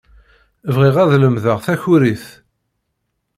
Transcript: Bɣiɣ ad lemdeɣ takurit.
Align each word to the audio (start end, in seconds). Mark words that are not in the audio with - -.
Bɣiɣ 0.75 0.95
ad 1.03 1.11
lemdeɣ 1.21 1.57
takurit. 1.65 2.25